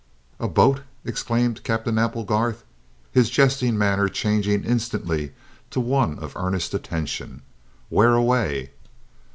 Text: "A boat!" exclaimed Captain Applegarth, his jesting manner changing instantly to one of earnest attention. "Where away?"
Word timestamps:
"A 0.39 0.47
boat!" 0.47 0.79
exclaimed 1.05 1.63
Captain 1.63 1.99
Applegarth, 1.99 2.63
his 3.11 3.29
jesting 3.29 3.77
manner 3.77 4.09
changing 4.09 4.63
instantly 4.63 5.31
to 5.69 5.79
one 5.79 6.17
of 6.17 6.35
earnest 6.35 6.73
attention. 6.73 7.43
"Where 7.89 8.15
away?" 8.15 8.71